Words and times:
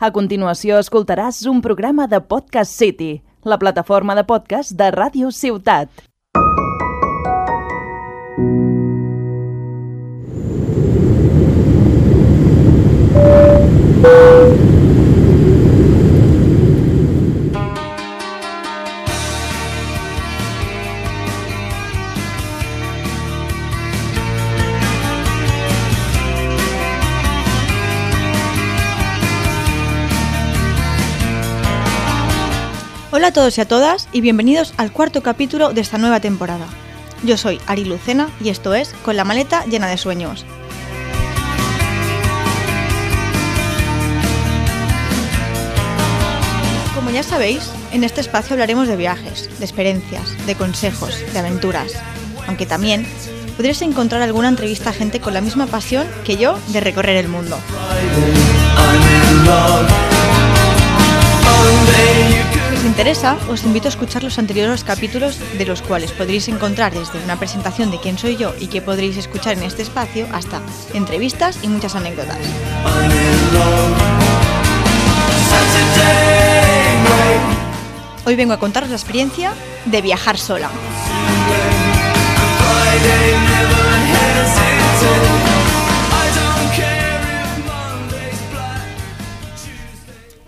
A 0.00 0.08
continuació 0.16 0.78
escoltaràs 0.80 1.42
un 1.50 1.58
programa 1.60 2.06
de 2.08 2.22
Podcast 2.24 2.72
City, 2.72 3.10
la 3.44 3.58
plataforma 3.60 4.14
de 4.16 4.24
podcast 4.24 4.72
de 4.72 4.88
Ràdio 4.94 5.28
Ciutat. 5.28 6.09
Hola 33.20 33.28
a 33.28 33.32
todos 33.34 33.58
y 33.58 33.60
a 33.60 33.68
todas 33.68 34.08
y 34.12 34.22
bienvenidos 34.22 34.72
al 34.78 34.92
cuarto 34.92 35.22
capítulo 35.22 35.74
de 35.74 35.82
esta 35.82 35.98
nueva 35.98 36.20
temporada. 36.20 36.64
Yo 37.22 37.36
soy 37.36 37.60
Ari 37.66 37.84
Lucena 37.84 38.30
y 38.42 38.48
esto 38.48 38.72
es 38.72 38.94
Con 39.04 39.14
la 39.14 39.24
maleta 39.24 39.66
llena 39.66 39.88
de 39.88 39.98
sueños. 39.98 40.46
Como 46.94 47.10
ya 47.10 47.22
sabéis, 47.22 47.70
en 47.92 48.04
este 48.04 48.22
espacio 48.22 48.54
hablaremos 48.54 48.88
de 48.88 48.96
viajes, 48.96 49.50
de 49.58 49.66
experiencias, 49.66 50.46
de 50.46 50.54
consejos, 50.54 51.14
de 51.34 51.38
aventuras, 51.38 51.92
aunque 52.46 52.64
también 52.64 53.06
podréis 53.58 53.82
encontrar 53.82 54.22
alguna 54.22 54.48
entrevista 54.48 54.88
a 54.88 54.94
gente 54.94 55.20
con 55.20 55.34
la 55.34 55.42
misma 55.42 55.66
pasión 55.66 56.06
que 56.24 56.38
yo 56.38 56.58
de 56.68 56.80
recorrer 56.80 57.18
el 57.18 57.28
mundo. 57.28 57.58
Os 62.80 62.86
interesa, 62.86 63.36
os 63.52 63.62
invito 63.68 63.88
a 63.88 63.92
escuchar 63.92 64.24
los 64.24 64.38
anteriores 64.38 64.84
capítulos 64.84 65.36
de 65.58 65.66
los 65.66 65.82
cuales 65.82 66.12
podréis 66.12 66.48
encontrar 66.48 66.94
desde 66.94 67.22
una 67.22 67.36
presentación 67.36 67.90
de 67.90 68.00
quién 68.00 68.16
soy 68.16 68.38
yo 68.38 68.54
y 68.58 68.68
qué 68.68 68.80
podréis 68.80 69.18
escuchar 69.18 69.58
en 69.58 69.64
este 69.64 69.82
espacio 69.82 70.26
hasta 70.32 70.62
entrevistas 70.94 71.58
y 71.62 71.68
muchas 71.68 71.94
anécdotas. 71.94 72.38
Hoy 78.24 78.34
vengo 78.34 78.54
a 78.54 78.58
contaros 78.58 78.88
la 78.88 78.96
experiencia 78.96 79.52
de 79.84 80.00
viajar 80.00 80.38
sola. 80.38 80.70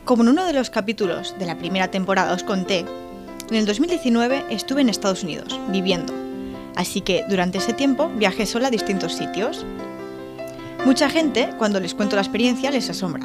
Como 0.05 0.25
en 0.25 0.31
uno 0.31 0.47
de 0.47 0.53
los 0.53 0.69
capítulos 0.69 1.37
de 1.39 1.47
la 1.47 1.57
primera 1.57 1.89
temporada 1.89 2.35
os 2.35 2.43
conté, 2.43 2.85
en 3.49 3.57
el 3.57 3.67
2019 3.67 4.47
estuve 4.51 4.81
en 4.81 4.89
Estados 4.89 5.23
Unidos, 5.23 5.61
viviendo. 5.69 6.13
Así 6.75 7.03
que 7.03 7.25
durante 7.29 7.59
ese 7.59 7.73
tiempo 7.73 8.11
viajé 8.17 8.45
sola 8.47 8.67
a 8.67 8.71
distintos 8.73 9.15
sitios. 9.15 9.65
Mucha 10.85 11.09
gente, 11.09 11.51
cuando 11.57 11.79
les 11.79 11.95
cuento 11.95 12.17
la 12.17 12.23
experiencia, 12.23 12.73
les 12.73 12.91
asombra 12.91 13.25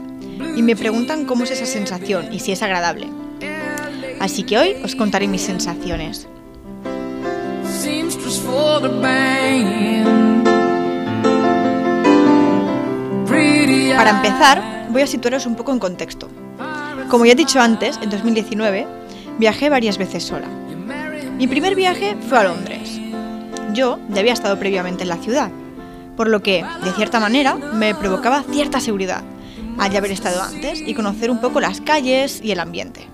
y 0.55 0.61
me 0.61 0.75
preguntan 0.75 1.25
cómo 1.25 1.45
es 1.45 1.52
esa 1.52 1.66
sensación 1.66 2.31
y 2.31 2.39
si 2.39 2.52
es 2.52 2.61
agradable. 2.61 3.08
Así 4.20 4.44
que 4.44 4.59
hoy 4.59 4.75
os 4.83 4.95
contaré 4.95 5.28
mis 5.28 5.42
sensaciones. 5.42 6.28
Para 13.95 14.09
empezar, 14.11 14.88
voy 14.92 15.02
a 15.02 15.08
situaros 15.08 15.48
un 15.48 15.55
poco 15.55 15.72
en 15.72 15.80
contexto. 15.80 16.30
Como 17.09 17.25
ya 17.25 17.31
he 17.31 17.36
dicho 17.36 17.61
antes, 17.61 17.97
en 18.02 18.09
2019 18.09 18.86
viajé 19.39 19.69
varias 19.69 19.97
veces 19.97 20.23
sola. 20.23 20.47
Mi 21.38 21.47
primer 21.47 21.73
viaje 21.73 22.17
fue 22.27 22.38
a 22.38 22.44
Londres. 22.44 22.99
Yo 23.73 23.98
ya 24.09 24.20
había 24.20 24.33
estado 24.33 24.59
previamente 24.59 25.04
en 25.04 25.09
la 25.09 25.15
ciudad, 25.15 25.49
por 26.17 26.27
lo 26.27 26.42
que, 26.42 26.65
de 26.83 26.92
cierta 26.92 27.21
manera, 27.21 27.55
me 27.55 27.95
provocaba 27.95 28.43
cierta 28.43 28.81
seguridad 28.81 29.23
al 29.77 29.95
haber 29.95 30.11
estado 30.11 30.42
antes 30.42 30.81
y 30.86 30.93
conocer 30.93 31.31
un 31.31 31.39
poco 31.39 31.61
las 31.61 31.80
calles 31.80 32.42
y 32.43 32.52
el 32.52 32.59
ambiente. 32.59 33.08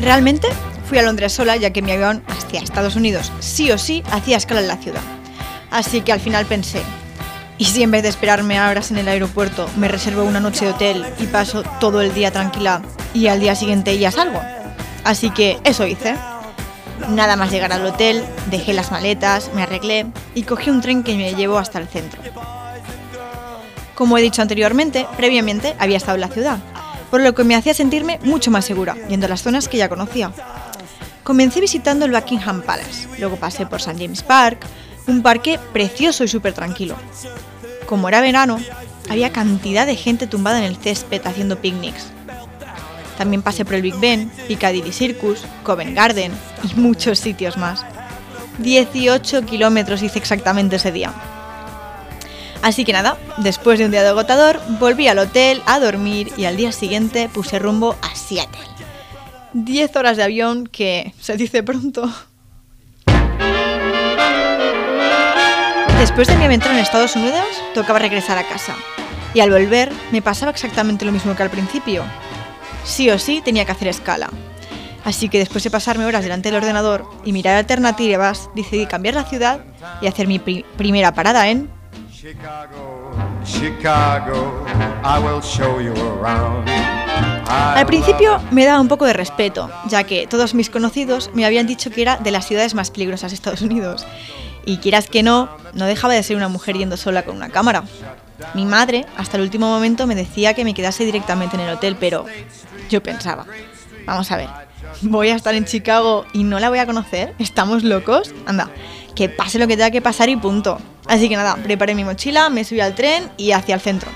Realmente 0.00 0.48
fui 0.90 0.98
a 0.98 1.02
Londres 1.02 1.32
sola 1.32 1.56
ya 1.56 1.70
que 1.70 1.82
mi 1.82 1.92
avión 1.92 2.20
hacia 2.26 2.58
Estados 2.58 2.96
Unidos 2.96 3.30
sí 3.38 3.70
o 3.70 3.78
sí 3.78 4.02
hacía 4.10 4.36
escala 4.36 4.60
en 4.60 4.66
la 4.66 4.76
ciudad. 4.76 5.00
Así 5.70 6.00
que 6.00 6.10
al 6.12 6.18
final 6.18 6.46
pensé, 6.46 6.82
¿y 7.58 7.66
si 7.66 7.84
en 7.84 7.92
vez 7.92 8.02
de 8.02 8.08
esperarme 8.08 8.60
horas 8.60 8.90
en 8.90 8.98
el 8.98 9.06
aeropuerto 9.06 9.70
me 9.76 9.86
reservo 9.86 10.24
una 10.24 10.40
noche 10.40 10.64
de 10.64 10.72
hotel 10.72 11.06
y 11.20 11.26
paso 11.26 11.62
todo 11.78 12.00
el 12.00 12.12
día 12.12 12.32
tranquila 12.32 12.82
y 13.14 13.28
al 13.28 13.38
día 13.38 13.54
siguiente 13.54 13.96
ya 14.00 14.10
salgo? 14.10 14.40
Así 15.04 15.30
que 15.30 15.60
eso 15.62 15.86
hice. 15.86 16.16
Nada 17.10 17.36
más 17.36 17.52
llegar 17.52 17.72
al 17.72 17.86
hotel, 17.86 18.24
dejé 18.50 18.72
las 18.72 18.90
maletas, 18.90 19.52
me 19.54 19.62
arreglé 19.62 20.06
y 20.34 20.42
cogí 20.42 20.70
un 20.70 20.80
tren 20.80 21.04
que 21.04 21.16
me 21.16 21.36
llevó 21.36 21.58
hasta 21.58 21.78
el 21.78 21.86
centro. 21.86 22.20
Como 23.94 24.18
he 24.18 24.22
dicho 24.22 24.42
anteriormente, 24.42 25.06
previamente 25.16 25.76
había 25.78 25.98
estado 25.98 26.16
en 26.16 26.22
la 26.22 26.28
ciudad, 26.28 26.58
por 27.12 27.20
lo 27.20 27.32
que 27.32 27.44
me 27.44 27.54
hacía 27.54 27.74
sentirme 27.74 28.18
mucho 28.24 28.50
más 28.50 28.64
segura, 28.64 28.96
yendo 29.08 29.26
a 29.26 29.28
las 29.28 29.44
zonas 29.44 29.68
que 29.68 29.78
ya 29.78 29.88
conocía. 29.88 30.32
Comencé 31.30 31.60
visitando 31.60 32.06
el 32.06 32.10
Buckingham 32.10 32.60
Palace, 32.60 33.06
luego 33.20 33.36
pasé 33.36 33.64
por 33.64 33.78
St. 33.78 33.96
James 33.96 34.20
Park, 34.24 34.66
un 35.06 35.22
parque 35.22 35.60
precioso 35.72 36.24
y 36.24 36.28
súper 36.28 36.54
tranquilo. 36.54 36.96
Como 37.86 38.08
era 38.08 38.20
verano, 38.20 38.58
había 39.08 39.30
cantidad 39.30 39.86
de 39.86 39.94
gente 39.94 40.26
tumbada 40.26 40.58
en 40.58 40.64
el 40.64 40.76
césped 40.76 41.24
haciendo 41.24 41.60
picnics. 41.60 42.06
También 43.16 43.42
pasé 43.42 43.64
por 43.64 43.74
el 43.74 43.82
Big 43.82 43.94
Ben, 44.00 44.28
Piccadilly 44.48 44.90
Circus, 44.90 45.44
Covent 45.62 45.94
Garden 45.94 46.32
y 46.64 46.74
muchos 46.80 47.20
sitios 47.20 47.56
más. 47.56 47.86
18 48.58 49.42
kilómetros 49.42 50.02
hice 50.02 50.18
exactamente 50.18 50.76
ese 50.76 50.90
día. 50.90 51.12
Así 52.60 52.84
que 52.84 52.92
nada, 52.92 53.18
después 53.36 53.78
de 53.78 53.84
un 53.84 53.92
día 53.92 54.02
de 54.02 54.08
agotador, 54.08 54.60
volví 54.80 55.06
al 55.06 55.20
hotel 55.20 55.62
a 55.66 55.78
dormir 55.78 56.32
y 56.36 56.46
al 56.46 56.56
día 56.56 56.72
siguiente 56.72 57.30
puse 57.32 57.60
rumbo 57.60 57.94
a 58.02 58.16
Seattle. 58.16 58.69
10 59.52 59.96
horas 59.96 60.16
de 60.16 60.22
avión 60.22 60.66
que 60.66 61.12
se 61.20 61.36
dice 61.36 61.62
pronto. 61.62 62.08
Después 65.98 66.28
de 66.28 66.36
mi 66.36 66.44
aventura 66.44 66.72
en 66.72 66.80
Estados 66.80 67.14
Unidos, 67.16 67.44
tocaba 67.74 67.98
regresar 67.98 68.38
a 68.38 68.48
casa. 68.48 68.74
Y 69.34 69.40
al 69.40 69.50
volver 69.50 69.92
me 70.12 70.22
pasaba 70.22 70.50
exactamente 70.50 71.04
lo 71.04 71.12
mismo 71.12 71.36
que 71.36 71.42
al 71.42 71.50
principio. 71.50 72.02
Sí 72.84 73.10
o 73.10 73.18
sí 73.18 73.42
tenía 73.44 73.64
que 73.64 73.72
hacer 73.72 73.88
escala. 73.88 74.30
Así 75.04 75.28
que 75.28 75.38
después 75.38 75.62
de 75.64 75.70
pasarme 75.70 76.04
horas 76.04 76.22
delante 76.22 76.48
del 76.50 76.56
ordenador 76.62 77.06
y 77.24 77.32
mirar 77.32 77.56
alternativas, 77.56 78.50
decidí 78.54 78.86
cambiar 78.86 79.14
la 79.14 79.24
ciudad 79.24 79.64
y 80.02 80.06
hacer 80.06 80.26
mi 80.26 80.38
pri- 80.38 80.64
primera 80.76 81.12
parada 81.14 81.48
en 81.48 81.70
Chicago, 82.20 83.12
Chicago, 83.44 84.66
I 85.02 85.18
will 85.24 85.40
show 85.40 85.80
you 85.80 85.94
around. 85.94 86.68
Al 87.48 87.86
principio 87.86 88.38
me 88.50 88.66
daba 88.66 88.78
un 88.78 88.88
poco 88.88 89.06
de 89.06 89.14
respeto, 89.14 89.70
ya 89.86 90.04
que 90.04 90.26
todos 90.26 90.52
mis 90.52 90.68
conocidos 90.68 91.30
me 91.32 91.46
habían 91.46 91.66
dicho 91.66 91.90
que 91.90 92.02
era 92.02 92.18
de 92.18 92.30
las 92.30 92.46
ciudades 92.46 92.74
más 92.74 92.90
peligrosas 92.90 93.30
de 93.30 93.36
Estados 93.36 93.62
Unidos. 93.62 94.06
Y 94.66 94.76
quieras 94.78 95.08
que 95.08 95.22
no, 95.22 95.48
no 95.72 95.86
dejaba 95.86 96.12
de 96.12 96.22
ser 96.22 96.36
una 96.36 96.48
mujer 96.48 96.76
yendo 96.76 96.98
sola 96.98 97.22
con 97.22 97.36
una 97.36 97.48
cámara. 97.48 97.84
Mi 98.52 98.66
madre, 98.66 99.06
hasta 99.16 99.38
el 99.38 99.42
último 99.42 99.70
momento, 99.70 100.06
me 100.06 100.14
decía 100.14 100.52
que 100.52 100.66
me 100.66 100.74
quedase 100.74 101.06
directamente 101.06 101.56
en 101.56 101.62
el 101.62 101.70
hotel, 101.70 101.96
pero 101.98 102.26
yo 102.90 103.02
pensaba, 103.02 103.46
vamos 104.04 104.30
a 104.30 104.36
ver, 104.36 104.50
voy 105.00 105.30
a 105.30 105.36
estar 105.36 105.54
en 105.54 105.64
Chicago 105.64 106.26
y 106.34 106.44
no 106.44 106.60
la 106.60 106.68
voy 106.68 106.80
a 106.80 106.86
conocer, 106.86 107.34
¿estamos 107.38 107.82
locos? 107.82 108.34
Anda, 108.44 108.68
que 109.14 109.30
pase 109.30 109.58
lo 109.58 109.66
que 109.66 109.78
tenga 109.78 109.90
que 109.90 110.02
pasar 110.02 110.28
y 110.28 110.36
punto. 110.36 110.78
Así 111.10 111.28
que 111.28 111.34
nada, 111.34 111.56
preparé 111.56 111.96
mi 111.96 112.04
mochila, 112.04 112.50
me 112.50 112.62
subí 112.62 112.78
al 112.78 112.94
tren 112.94 113.32
y 113.36 113.50
hacia 113.50 113.74
el 113.74 113.80
centro. 113.80 114.12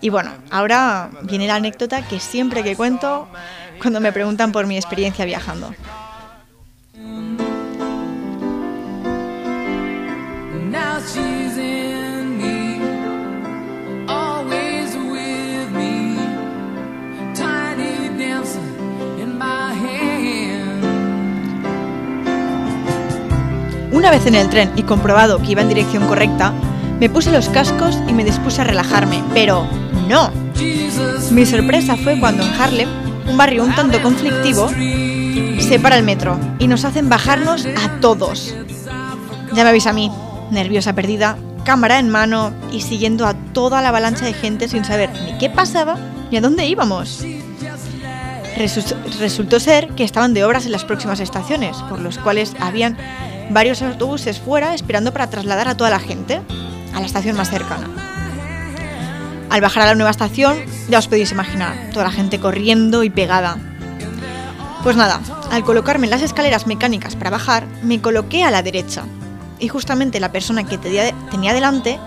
Y 0.00 0.08
bueno, 0.08 0.32
ahora 0.50 1.10
viene 1.24 1.46
la 1.46 1.56
anécdota 1.56 2.00
que 2.08 2.18
siempre 2.18 2.62
que 2.62 2.74
cuento 2.76 3.28
cuando 3.78 4.00
me 4.00 4.10
preguntan 4.10 4.52
por 4.52 4.66
mi 4.66 4.76
experiencia 4.76 5.26
viajando. 5.26 5.74
Vez 24.12 24.26
en 24.26 24.34
el 24.34 24.50
tren 24.50 24.70
y 24.76 24.82
comprobado 24.82 25.40
que 25.40 25.52
iba 25.52 25.62
en 25.62 25.70
dirección 25.70 26.06
correcta, 26.06 26.52
me 27.00 27.08
puse 27.08 27.32
los 27.32 27.48
cascos 27.48 27.98
y 28.06 28.12
me 28.12 28.24
dispuse 28.24 28.60
a 28.60 28.64
relajarme, 28.64 29.24
pero 29.32 29.66
no. 30.06 30.30
Mi 31.30 31.46
sorpresa 31.46 31.96
fue 31.96 32.20
cuando 32.20 32.42
en 32.42 32.52
Harlem 32.52 32.90
un 33.26 33.38
barrio 33.38 33.64
un 33.64 33.74
tanto 33.74 34.02
conflictivo, 34.02 34.68
se 34.68 35.78
para 35.80 35.96
el 35.96 36.04
metro 36.04 36.38
y 36.58 36.66
nos 36.66 36.84
hacen 36.84 37.08
bajarnos 37.08 37.64
a 37.64 38.00
todos. 38.00 38.54
Ya 39.54 39.64
me 39.64 39.72
veis 39.72 39.86
a 39.86 39.94
mí, 39.94 40.12
nerviosa 40.50 40.92
perdida, 40.92 41.38
cámara 41.64 41.98
en 41.98 42.10
mano 42.10 42.52
y 42.70 42.82
siguiendo 42.82 43.26
a 43.26 43.32
toda 43.32 43.80
la 43.80 43.88
avalancha 43.88 44.26
de 44.26 44.34
gente 44.34 44.68
sin 44.68 44.84
saber 44.84 45.08
ni 45.24 45.38
qué 45.38 45.48
pasaba 45.48 45.96
ni 46.30 46.36
a 46.36 46.42
dónde 46.42 46.66
íbamos. 46.66 47.24
Resu- 48.56 48.96
resultó 49.18 49.60
ser 49.60 49.88
que 49.90 50.04
estaban 50.04 50.34
de 50.34 50.44
obras 50.44 50.66
en 50.66 50.72
las 50.72 50.84
próximas 50.84 51.20
estaciones, 51.20 51.76
por 51.88 52.00
los 52.00 52.18
cuales 52.18 52.54
habían 52.60 52.96
varios 53.50 53.82
autobuses 53.82 54.38
fuera 54.40 54.74
esperando 54.74 55.12
para 55.12 55.28
trasladar 55.28 55.68
a 55.68 55.76
toda 55.76 55.90
la 55.90 55.98
gente 55.98 56.40
a 56.94 57.00
la 57.00 57.06
estación 57.06 57.36
más 57.36 57.50
cercana. 57.50 57.88
Al 59.50 59.60
bajar 59.60 59.82
a 59.82 59.86
la 59.86 59.94
nueva 59.94 60.10
estación, 60.10 60.56
ya 60.88 60.98
os 60.98 61.08
podéis 61.08 61.32
imaginar, 61.32 61.74
toda 61.92 62.04
la 62.06 62.10
gente 62.10 62.40
corriendo 62.40 63.04
y 63.04 63.10
pegada. 63.10 63.56
Pues 64.82 64.96
nada, 64.96 65.20
al 65.50 65.62
colocarme 65.64 66.06
en 66.06 66.10
las 66.10 66.22
escaleras 66.22 66.66
mecánicas 66.66 67.16
para 67.16 67.30
bajar, 67.30 67.66
me 67.82 68.00
coloqué 68.00 68.44
a 68.44 68.50
la 68.50 68.62
derecha. 68.62 69.04
Y 69.58 69.68
justamente 69.68 70.20
la 70.20 70.32
persona 70.32 70.64
que 70.64 70.76
tenía 70.78 71.12
tenía 71.30 71.52
delante 71.54 71.98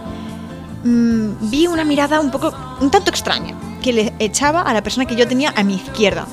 mm, 0.83 1.49
vi 1.49 1.67
una 1.67 1.85
mirada 1.85 2.19
un 2.19 2.31
poco, 2.31 2.53
un 2.81 2.89
tanto 2.91 3.09
extraña, 3.11 3.55
que 3.85 3.93
le 3.93 4.13
echaba 4.17 4.63
a 4.63 4.73
la 4.73 4.81
persona 4.81 5.05
que 5.05 5.15
yo 5.15 5.27
tenía 5.27 5.53
a 5.55 5.63
mi 5.63 5.75
izquierda. 5.75 6.25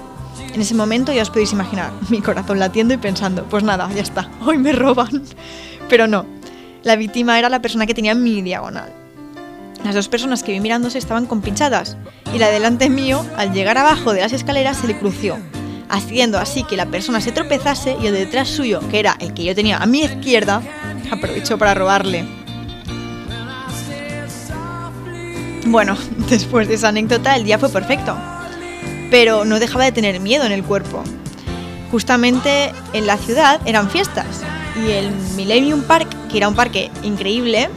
En 0.54 0.62
ese 0.62 0.74
momento 0.74 1.12
ya 1.12 1.20
os 1.20 1.28
podéis 1.28 1.52
imaginar, 1.52 1.92
mi 2.08 2.22
corazón 2.22 2.58
latiendo 2.58 2.94
y 2.94 2.96
pensando, 2.96 3.44
pues 3.44 3.62
nada, 3.62 3.90
ya 3.94 4.00
está, 4.00 4.30
hoy 4.46 4.56
me 4.56 4.72
roban. 4.72 5.22
Pero 5.86 6.06
no, 6.06 6.24
la 6.82 6.96
víctima 6.96 7.38
era 7.38 7.50
la 7.50 7.60
persona 7.60 7.84
que 7.84 7.92
tenía 7.92 8.12
en 8.12 8.22
mi 8.22 8.40
diagonal. 8.40 8.90
Las 9.84 9.94
dos 9.94 10.08
personas 10.08 10.42
que 10.42 10.52
vi 10.52 10.60
mirándose 10.60 10.96
estaban 10.96 11.26
compinchadas 11.26 11.98
y 12.32 12.38
la 12.38 12.48
delante 12.48 12.88
mío, 12.88 13.22
al 13.36 13.52
llegar 13.52 13.76
abajo 13.76 14.14
de 14.14 14.22
las 14.22 14.32
escaleras, 14.32 14.78
se 14.78 14.86
le 14.86 14.98
crució, 14.98 15.36
haciendo 15.90 16.38
así 16.38 16.64
que 16.64 16.78
la 16.78 16.86
persona 16.86 17.20
se 17.20 17.32
tropezase 17.32 17.98
y 18.02 18.06
el 18.06 18.14
de 18.14 18.20
detrás 18.20 18.48
suyo, 18.48 18.80
que 18.88 18.98
era 18.98 19.14
el 19.20 19.34
que 19.34 19.44
yo 19.44 19.54
tenía 19.54 19.76
a 19.76 19.84
mi 19.84 20.00
izquierda, 20.04 20.62
aprovechó 21.10 21.58
para 21.58 21.74
robarle. 21.74 22.41
Bueno, 25.66 25.96
después 26.28 26.68
de 26.68 26.74
esa 26.74 26.88
anécdota 26.88 27.36
el 27.36 27.44
día 27.44 27.58
fue 27.58 27.68
perfecto, 27.68 28.16
pero 29.10 29.44
no 29.44 29.58
dejaba 29.58 29.84
de 29.84 29.92
tener 29.92 30.20
miedo 30.20 30.44
en 30.44 30.52
el 30.52 30.64
cuerpo. 30.64 31.02
Justamente 31.90 32.72
en 32.92 33.06
la 33.06 33.18
ciudad 33.18 33.60
eran 33.66 33.90
fiestas 33.90 34.42
y 34.84 34.90
el 34.90 35.10
Millennium 35.36 35.82
Park, 35.82 36.08
que 36.30 36.38
era 36.38 36.48
un 36.48 36.54
parque 36.54 36.90
increíble, 37.02 37.68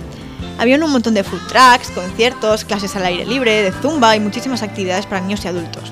había 0.57 0.77
un 0.77 0.89
montón 0.89 1.13
de 1.13 1.23
food 1.23 1.41
trucks, 1.47 1.91
conciertos, 1.91 2.63
clases 2.63 2.95
al 2.95 3.05
aire 3.05 3.25
libre, 3.25 3.61
de 3.61 3.71
zumba 3.73 4.15
y 4.15 4.21
muchísimas 4.21 4.63
actividades 4.63 5.05
para 5.05 5.19
niños 5.19 5.43
y 5.43 5.49
adultos. 5.49 5.91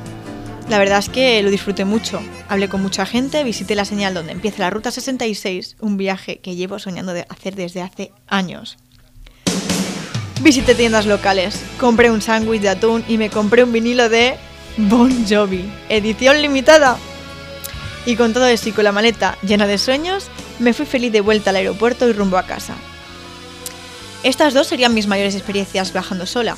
La 0.69 0.79
verdad 0.79 0.99
es 0.99 1.09
que 1.09 1.43
lo 1.43 1.49
disfruté 1.49 1.83
mucho. 1.83 2.21
Hablé 2.47 2.69
con 2.69 2.81
mucha 2.81 3.05
gente, 3.05 3.43
visité 3.43 3.75
la 3.75 3.83
señal 3.83 4.13
donde 4.13 4.31
empieza 4.31 4.59
la 4.59 4.69
Ruta 4.69 4.91
66, 4.91 5.75
un 5.81 5.97
viaje 5.97 6.39
que 6.39 6.55
llevo 6.55 6.79
soñando 6.79 7.13
de 7.13 7.25
hacer 7.27 7.55
desde 7.55 7.81
hace 7.81 8.13
años. 8.27 8.77
Visité 10.43 10.75
tiendas 10.75 11.05
locales, 11.05 11.57
compré 11.79 12.11
un 12.11 12.21
sándwich 12.21 12.61
de 12.61 12.67
atún 12.67 13.05
y 13.07 13.17
me 13.17 13.29
compré 13.29 13.63
un 13.63 13.71
vinilo 13.71 14.09
de 14.09 14.35
Bon 14.75 15.25
Jovi, 15.25 15.71
edición 15.87 16.41
limitada. 16.41 16.97
Y 18.05 18.17
con 18.17 18.33
todo 18.33 18.47
eso 18.47 18.67
y 18.67 18.73
con 18.73 18.83
la 18.83 18.91
maleta 18.91 19.37
llena 19.41 19.67
de 19.67 19.77
sueños, 19.77 20.27
me 20.59 20.73
fui 20.73 20.85
feliz 20.85 21.13
de 21.13 21.21
vuelta 21.21 21.51
al 21.51 21.55
aeropuerto 21.55 22.09
y 22.09 22.11
rumbo 22.11 22.37
a 22.37 22.43
casa. 22.43 22.75
Estas 24.23 24.53
dos 24.53 24.67
serían 24.67 24.93
mis 24.93 25.07
mayores 25.07 25.33
experiencias 25.35 25.93
viajando 25.93 26.25
sola. 26.25 26.57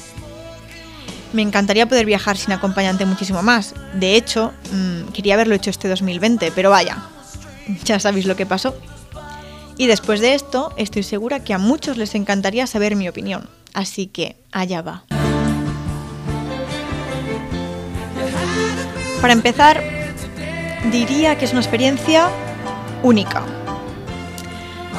Me 1.33 1.43
encantaría 1.43 1.87
poder 1.87 2.07
viajar 2.07 2.37
sin 2.37 2.53
acompañante 2.53 3.05
muchísimo 3.05 3.43
más. 3.43 3.75
De 3.93 4.15
hecho, 4.15 4.51
mmm, 4.71 5.11
quería 5.13 5.35
haberlo 5.35 5.53
hecho 5.53 5.69
este 5.69 5.89
2020, 5.89 6.51
pero 6.55 6.71
vaya, 6.71 7.03
ya 7.83 7.99
sabéis 7.99 8.25
lo 8.25 8.35
que 8.35 8.47
pasó. 8.47 8.75
Y 9.77 9.85
después 9.85 10.21
de 10.21 10.33
esto, 10.33 10.73
estoy 10.75 11.03
segura 11.03 11.43
que 11.43 11.53
a 11.53 11.59
muchos 11.59 11.97
les 11.97 12.15
encantaría 12.15 12.65
saber 12.65 12.95
mi 12.95 13.07
opinión. 13.07 13.47
Así 13.75 14.07
que, 14.07 14.37
allá 14.53 14.81
va. 14.81 15.03
Para 19.21 19.33
empezar, 19.33 19.83
diría 20.91 21.37
que 21.37 21.43
es 21.43 21.51
una 21.51 21.59
experiencia 21.59 22.29
única. 23.03 23.43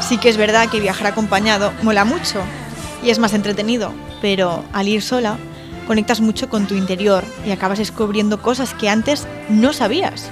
Sí 0.00 0.19
que 0.19 0.28
es 0.28 0.37
verdad 0.37 0.69
que 0.69 0.81
viajar 0.81 1.06
acompañado 1.06 1.73
mola 1.82 2.05
mucho 2.05 2.43
y 3.02 3.08
es 3.08 3.19
más 3.19 3.32
entretenido, 3.32 3.94
pero 4.20 4.62
al 4.75 4.88
ir 4.88 5.00
sola 5.00 5.38
conectas 5.87 6.20
mucho 6.20 6.50
con 6.50 6.67
tu 6.67 6.75
interior 6.75 7.25
y 7.46 7.52
acabas 7.52 7.79
descubriendo 7.79 8.43
cosas 8.43 8.75
que 8.75 8.90
antes 8.90 9.26
no 9.49 9.72
sabías. 9.72 10.29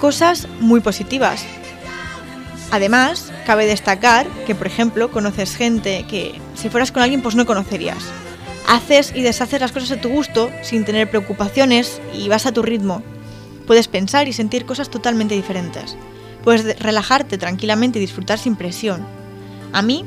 Cosas 0.00 0.48
muy 0.58 0.80
positivas. 0.80 1.44
Además, 2.70 3.30
cabe 3.44 3.66
destacar 3.66 4.26
que, 4.46 4.54
por 4.54 4.66
ejemplo, 4.66 5.10
conoces 5.10 5.54
gente 5.54 6.06
que 6.08 6.40
si 6.58 6.68
fueras 6.68 6.92
con 6.92 7.02
alguien 7.02 7.22
pues 7.22 7.36
no 7.36 7.46
conocerías. 7.46 8.02
Haces 8.66 9.12
y 9.14 9.22
deshaces 9.22 9.60
las 9.60 9.72
cosas 9.72 9.92
a 9.92 10.00
tu 10.00 10.08
gusto 10.08 10.50
sin 10.62 10.84
tener 10.84 11.08
preocupaciones 11.08 12.02
y 12.12 12.28
vas 12.28 12.46
a 12.46 12.52
tu 12.52 12.62
ritmo. 12.62 13.02
Puedes 13.66 13.88
pensar 13.88 14.28
y 14.28 14.32
sentir 14.32 14.66
cosas 14.66 14.90
totalmente 14.90 15.34
diferentes. 15.34 15.96
Puedes 16.42 16.78
relajarte 16.78 17.38
tranquilamente 17.38 17.98
y 17.98 18.02
disfrutar 18.02 18.38
sin 18.38 18.56
presión. 18.56 19.06
A 19.72 19.82
mí, 19.82 20.04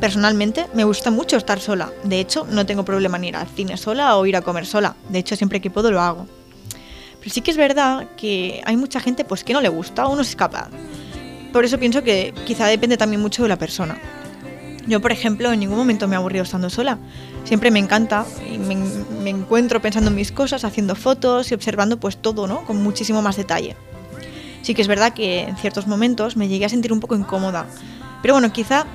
personalmente, 0.00 0.66
me 0.74 0.84
gusta 0.84 1.10
mucho 1.10 1.36
estar 1.36 1.58
sola. 1.58 1.90
De 2.04 2.20
hecho, 2.20 2.46
no 2.50 2.66
tengo 2.66 2.84
problema 2.84 3.18
ni 3.18 3.28
ir 3.28 3.36
al 3.36 3.48
cine 3.48 3.76
sola 3.76 4.16
o 4.16 4.26
ir 4.26 4.36
a 4.36 4.42
comer 4.42 4.66
sola. 4.66 4.96
De 5.08 5.18
hecho, 5.18 5.36
siempre 5.36 5.60
que 5.60 5.70
puedo 5.70 5.90
lo 5.90 6.00
hago. 6.00 6.26
Pero 7.18 7.32
sí 7.32 7.40
que 7.40 7.50
es 7.50 7.56
verdad 7.56 8.08
que 8.16 8.62
hay 8.66 8.76
mucha 8.76 9.00
gente 9.00 9.24
pues 9.24 9.42
que 9.42 9.54
no 9.54 9.60
le 9.60 9.68
gusta 9.68 10.06
o 10.06 10.14
no 10.14 10.22
se 10.22 10.30
escapa. 10.30 10.68
Por 11.52 11.64
eso 11.64 11.78
pienso 11.78 12.02
que 12.02 12.34
quizá 12.44 12.66
depende 12.66 12.96
también 12.96 13.22
mucho 13.22 13.42
de 13.42 13.48
la 13.48 13.56
persona. 13.56 13.98
Yo, 14.86 15.00
por 15.00 15.12
ejemplo, 15.12 15.52
en 15.52 15.60
ningún 15.60 15.78
momento 15.78 16.08
me 16.08 16.14
he 16.14 16.18
aburrido 16.18 16.44
estando 16.44 16.68
sola. 16.70 16.98
Siempre 17.44 17.70
me 17.70 17.78
encanta 17.78 18.26
y 18.50 18.58
me, 18.58 18.76
me, 19.22 19.30
encuentro 19.30 19.80
pensando 19.80 20.10
en 20.10 20.16
mis 20.16 20.32
cosas, 20.32 20.64
haciendo 20.64 20.94
fotos 20.94 21.50
y 21.50 21.54
observando 21.54 21.98
pues 21.98 22.16
todo, 22.16 22.46
¿no? 22.46 22.64
Con 22.64 22.82
muchísimo 22.82 23.22
más 23.22 23.36
detalle. 23.36 23.76
Sí 24.62 24.74
que 24.74 24.82
es 24.82 24.88
verdad 24.88 25.12
que 25.12 25.42
en 25.42 25.56
ciertos 25.56 25.86
momentos 25.86 26.36
me 26.36 26.48
llegué 26.48 26.64
a 26.64 26.68
sentir 26.68 26.92
un 26.92 27.00
poco 27.00 27.14
incómoda. 27.14 27.66
Pero 28.22 28.34
bueno, 28.34 28.52
quizá 28.52 28.86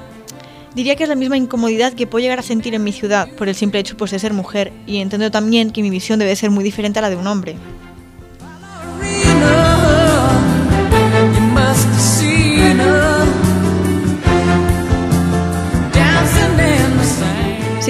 diría 0.75 0.95
que 0.95 1.03
es 1.03 1.09
la 1.09 1.15
misma 1.15 1.37
incomodidad 1.37 1.93
que 1.93 2.07
puedo 2.07 2.21
llegar 2.21 2.39
a 2.39 2.43
sentir 2.43 2.73
en 2.73 2.83
mi 2.83 2.91
ciudad 2.91 3.29
por 3.37 3.47
el 3.49 3.55
simple 3.55 3.79
hecho 3.79 3.97
pues, 3.97 4.11
de 4.11 4.19
ser 4.19 4.33
mujer 4.33 4.73
y 4.87 4.97
entiendo 4.97 5.29
también 5.31 5.71
que 5.71 5.81
mi 5.81 5.89
visión 5.89 6.19
debe 6.19 6.35
ser 6.35 6.51
muy 6.51 6.63
diferente 6.63 6.99
a 6.99 7.01
la 7.03 7.09
de 7.09 7.15
un 7.15 7.27
hombre. 7.27 7.55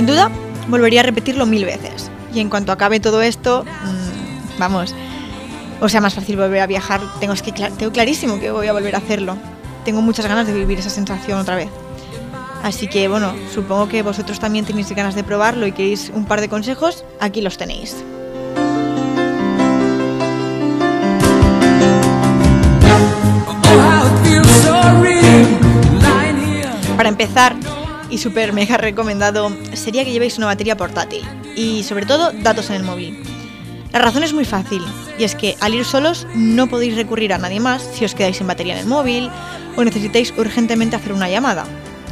Duda, 0.10 0.32
volvería 0.68 1.02
a 1.02 1.04
repetirlo 1.04 1.46
mil 1.46 1.66
veces. 1.66 2.12
Y 2.34 2.40
en 2.40 2.50
cuanto 2.50 2.72
acabe 2.72 3.00
todo 3.00 3.22
esto, 3.22 3.64
mmm, 3.64 4.60
vamos, 4.60 4.94
o 5.82 5.90
sea, 5.90 6.02
más 6.02 6.14
fácil 6.14 6.36
volver 6.36 6.62
a 6.62 6.68
viajar, 6.68 7.02
tengo, 7.20 7.34
es 7.34 7.42
que 7.42 7.52
tengo 7.52 7.92
clarísimo 7.92 8.40
que 8.40 8.52
voy 8.52 8.68
a 8.68 8.74
volver 8.74 8.96
a 8.96 9.00
hacerlo. 9.00 9.38
Tengo 9.86 10.02
muchas 10.02 10.28
ganas 10.28 10.46
de 10.46 10.54
vivir 10.54 10.80
esa 10.80 10.90
sensación 10.90 11.40
otra 11.40 11.56
vez. 11.56 11.70
Así 12.62 12.88
que 12.88 13.08
bueno, 13.08 13.34
supongo 13.54 13.88
que 13.88 14.02
vosotros 14.02 14.40
también 14.40 14.66
tenéis 14.66 14.90
ganas 14.92 15.16
de 15.16 15.24
probarlo 15.24 15.66
y 15.66 15.72
queréis 15.72 16.12
un 16.14 16.26
par 16.26 16.42
de 16.42 16.50
consejos, 16.50 17.06
aquí 17.20 17.42
los 17.42 17.58
tenéis. 17.58 18.04
Para 26.98 27.08
empezar, 27.08 27.56
y 28.10 28.18
súper 28.18 28.54
mega 28.54 28.78
recomendado, 28.78 29.52
sería 29.74 30.04
que 30.04 30.12
llevéis 30.12 30.38
una 30.38 30.48
batería 30.48 30.78
portátil 30.78 31.24
y 31.56 31.84
sobre 31.84 32.06
todo 32.06 32.32
datos 32.32 32.70
en 32.70 32.78
el 32.78 32.84
móvil. 32.84 33.24
La 33.92 34.00
razón 34.00 34.24
es 34.24 34.34
muy 34.34 34.46
fácil, 34.46 34.84
y 35.18 35.24
es 35.24 35.34
que 35.34 35.56
al 35.62 35.74
ir 35.74 35.84
solos 35.84 36.28
no 36.36 36.68
podéis 36.68 36.96
recurrir 36.96 37.34
a 37.34 37.40
nadie 37.40 37.60
más 37.60 37.82
si 37.94 38.06
os 38.06 38.14
quedáis 38.14 38.38
sin 38.38 38.48
batería 38.48 38.74
en 38.74 38.80
el 38.82 38.86
móvil 38.86 39.32
o 39.76 39.84
necesitáis 39.84 40.34
urgentemente 40.38 40.96
hacer 40.96 41.14
una 41.14 41.30
llamada, 41.30 41.66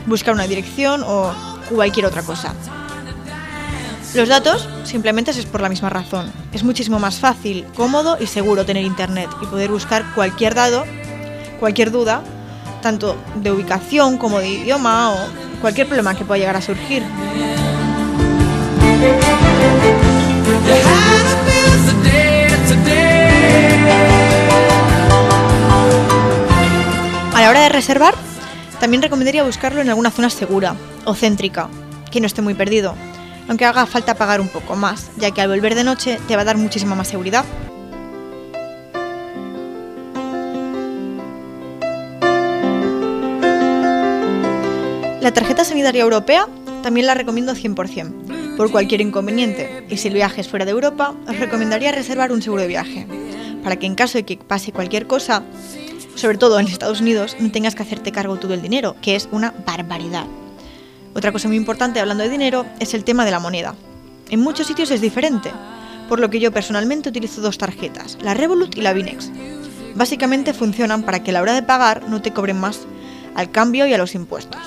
buscar 0.08 0.34
una 0.34 0.48
dirección 0.48 1.04
o 1.06 1.34
cualquier 1.70 2.08
otra 2.08 2.24
cosa. 2.24 2.54
Los 4.16 4.30
datos 4.30 4.68
simplemente 4.84 5.32
es 5.32 5.46
por 5.46 5.62
la 5.62 5.70
misma 5.70 5.90
razón. 5.90 6.32
Es 6.52 6.64
muchísimo 6.64 6.98
más 6.98 7.20
fácil, 7.20 7.66
cómodo 7.76 8.18
y 8.20 8.26
seguro 8.26 8.66
tener 8.66 8.84
internet 8.84 9.30
y 9.42 9.46
poder 9.46 9.70
buscar 9.70 10.04
cualquier 10.16 10.56
dado, 10.56 10.86
cualquier 11.60 11.92
duda, 11.92 12.24
tanto 12.82 13.16
de 13.36 13.52
ubicación 13.52 14.18
como 14.18 14.40
de 14.40 14.50
idioma 14.50 15.12
o 15.12 15.18
cualquier 15.62 15.88
problema 15.88 16.16
que 16.16 16.26
pueda 16.26 16.40
llegar 16.40 16.56
a 16.56 16.62
surgir. 16.62 17.04
A 27.34 27.42
la 27.42 27.50
hora 27.50 27.62
de 27.62 27.70
reservar, 27.70 28.16
también 28.80 29.02
recomendaría 29.02 29.44
buscarlo 29.44 29.82
en 29.82 29.90
alguna 29.90 30.12
zona 30.12 30.30
segura 30.30 30.76
o 31.06 31.14
céntrica, 31.14 31.70
que 32.12 32.20
no 32.20 32.28
esté 32.28 32.42
muy 32.42 32.56
perdido, 32.56 32.96
aunque 33.48 33.66
haga 33.66 33.86
falta 33.86 34.16
pagar 34.16 34.42
un 34.42 34.50
poco 34.50 34.76
más, 34.76 35.10
ya 35.18 35.32
que 35.32 35.42
al 35.42 35.50
volver 35.50 35.76
de 35.76 35.84
noche 35.84 36.20
te 36.28 36.36
va 36.36 36.42
a 36.42 36.46
dar 36.46 36.58
muchísima 36.58 36.96
más 36.96 37.08
seguridad. 37.08 37.46
La 45.28 45.34
tarjeta 45.34 45.66
sanitaria 45.66 46.04
europea 46.04 46.48
también 46.82 47.06
la 47.06 47.14
recomiendo 47.14 47.54
100%, 47.54 48.56
por 48.56 48.72
cualquier 48.72 49.02
inconveniente, 49.02 49.84
y 49.90 49.98
si 49.98 50.08
el 50.08 50.14
viaje 50.14 50.40
es 50.40 50.48
fuera 50.48 50.64
de 50.64 50.72
Europa, 50.72 51.16
os 51.28 51.38
recomendaría 51.38 51.92
reservar 51.92 52.32
un 52.32 52.42
seguro 52.42 52.62
de 52.62 52.70
viaje, 52.70 53.06
para 53.62 53.76
que 53.76 53.88
en 53.88 53.96
caso 53.96 54.18
de 54.18 54.24
que 54.24 54.38
pase 54.38 54.72
cualquier 54.72 55.06
cosa, 55.06 55.44
sobre 56.16 56.38
todo 56.38 56.58
en 56.62 56.68
Estados 56.68 57.02
Unidos, 57.02 57.36
no 57.42 57.52
tengas 57.52 57.76
que 57.76 57.84
hacerte 57.84 58.14
cargo 58.14 58.38
tú 58.38 58.48
del 58.48 58.62
dinero, 58.62 58.96
que 59.02 59.18
es 59.18 59.28
una 59.34 59.54
barbaridad. 59.66 60.28
Otra 61.14 61.34
cosa 61.34 61.50
muy 61.50 61.58
importante 61.58 62.00
hablando 62.00 62.24
de 62.24 62.30
dinero 62.30 62.66
es 62.80 62.94
el 62.94 63.04
tema 63.04 63.26
de 63.26 63.32
la 63.32 63.42
moneda. 63.42 63.76
En 64.30 64.40
muchos 64.40 64.66
sitios 64.66 64.92
es 64.92 65.02
diferente, 65.02 65.52
por 66.08 66.22
lo 66.22 66.30
que 66.30 66.40
yo 66.40 66.54
personalmente 66.54 67.10
utilizo 67.10 67.42
dos 67.42 67.58
tarjetas, 67.58 68.18
la 68.22 68.34
Revolut 68.34 68.78
y 68.78 68.82
la 68.82 68.94
Binex. 68.94 69.30
Básicamente 69.94 70.54
funcionan 70.54 71.04
para 71.04 71.22
que 71.22 71.32
a 71.32 71.34
la 71.34 71.42
hora 71.42 71.52
de 71.52 71.64
pagar 71.64 72.08
no 72.08 72.22
te 72.22 72.32
cobren 72.32 72.62
más 72.62 72.88
al 73.36 73.52
cambio 73.52 73.88
y 73.88 73.94
a 73.94 73.98
los 73.98 74.16
impuestos. 74.16 74.62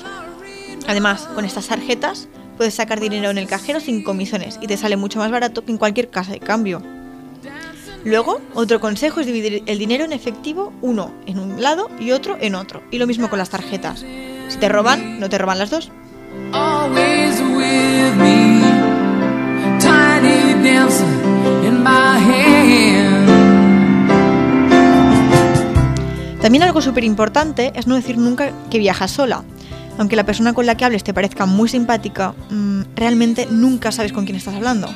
Además, 0.91 1.29
con 1.37 1.45
estas 1.45 1.69
tarjetas 1.69 2.27
puedes 2.57 2.75
sacar 2.75 2.99
dinero 2.99 3.31
en 3.31 3.39
el 3.39 3.47
cajero 3.47 3.79
sin 3.79 4.03
comisiones 4.03 4.59
y 4.61 4.67
te 4.67 4.77
sale 4.77 4.97
mucho 4.97 5.21
más 5.21 5.31
barato 5.31 5.65
que 5.65 5.71
en 5.71 5.79
cualquier 5.79 6.11
casa 6.11 6.33
de 6.33 6.41
cambio. 6.41 6.83
Luego, 8.03 8.41
otro 8.55 8.81
consejo 8.81 9.21
es 9.21 9.27
dividir 9.27 9.63
el 9.67 9.79
dinero 9.79 10.05
en 10.05 10.13
efectivo, 10.13 10.73
uno 10.83 11.13
en 11.27 11.39
un 11.39 11.63
lado 11.63 11.89
y 12.01 12.11
otro 12.11 12.39
en 12.41 12.57
otro. 12.57 12.83
Y 12.91 12.99
lo 12.99 13.07
mismo 13.07 13.31
con 13.31 13.39
las 13.39 13.51
tarjetas. 13.51 14.05
Si 14.49 14.59
te 14.59 14.69
roban, 14.69 15.21
no 15.21 15.29
te 15.29 15.39
roban 15.39 15.61
las 15.61 15.71
dos. 15.71 15.93
También 26.43 26.65
algo 26.65 26.81
súper 26.81 27.05
importante 27.05 27.71
es 27.77 27.87
no 27.87 27.95
decir 27.95 28.19
nunca 28.19 28.51
que 28.71 28.81
viajas 28.81 29.13
sola. 29.13 29.45
Aunque 30.01 30.17
la 30.17 30.25
persona 30.25 30.55
con 30.55 30.65
la 30.65 30.79
que 30.79 30.87
hables 30.87 31.05
te 31.05 31.13
parezca 31.13 31.45
muy 31.45 31.69
simpática, 31.69 32.33
mm, 32.49 32.85
realmente 32.97 33.47
nunca 33.51 33.93
sabes 33.93 34.15
con 34.15 34.25
quién 34.25 34.35
estás 34.35 34.55
hablando. 34.55 34.89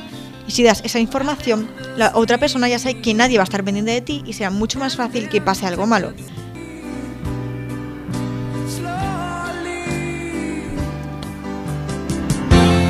Y 0.49 0.53
si 0.53 0.63
das 0.63 0.81
esa 0.83 0.99
información, 0.99 1.69
la 1.99 2.13
otra 2.15 2.39
persona 2.39 2.69
ya 2.69 2.79
sabe 2.79 3.03
que 3.03 3.13
nadie 3.13 3.37
va 3.37 3.43
a 3.43 3.45
estar 3.45 3.63
pendiente 3.63 3.91
de 3.91 4.01
ti 4.01 4.23
y 4.25 4.33
será 4.33 4.49
mucho 4.49 4.79
más 4.79 4.97
fácil 4.97 5.29
que 5.29 5.43
pase 5.43 5.67
algo 5.67 5.87
malo. 5.87 6.15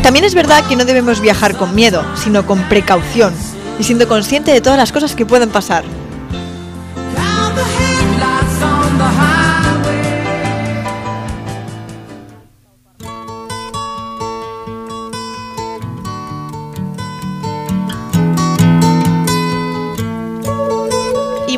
También 0.04 0.24
es 0.24 0.36
verdad 0.36 0.64
que 0.68 0.76
no 0.76 0.84
debemos 0.84 1.20
viajar 1.20 1.56
con 1.56 1.74
miedo, 1.74 2.04
sino 2.14 2.46
con 2.46 2.62
precaución 2.68 3.34
y 3.80 3.82
siendo 3.82 4.06
consciente 4.06 4.52
de 4.52 4.60
todas 4.60 4.78
las 4.78 4.92
cosas 4.92 5.16
que 5.16 5.26
pueden 5.26 5.50
pasar. 5.50 5.82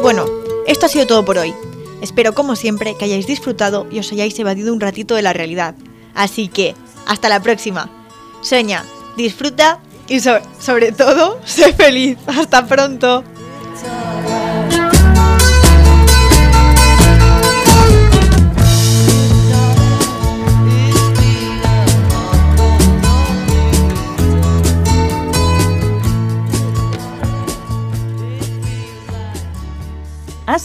Bueno, 0.07 0.25
esto 0.69 0.87
ha 0.87 0.89
sido 0.89 1.05
todo 1.09 1.25
por 1.25 1.37
hoy. 1.37 1.53
Espero 2.01 2.33
como 2.33 2.55
siempre 2.55 2.95
que 2.97 3.07
hayáis 3.07 3.27
disfrutado 3.27 3.89
y 3.91 3.99
os 3.99 4.13
hayáis 4.13 4.39
evadido 4.39 4.73
un 4.73 4.79
ratito 4.81 5.17
de 5.17 5.23
la 5.23 5.33
realidad. 5.33 5.75
Así 6.15 6.47
que, 6.47 6.77
hasta 7.09 7.29
la 7.29 7.43
próxima. 7.43 7.91
Sueña, 8.41 8.85
disfruta 9.17 9.81
y 10.07 10.21
so- 10.21 10.39
sobre 10.61 10.93
todo, 10.93 11.41
sé 11.45 11.73
feliz. 11.73 12.19
Hasta 12.29 12.65
pronto. 12.69 13.25